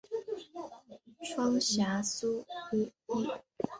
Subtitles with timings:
[1.35, 3.43] 川陕苏区设。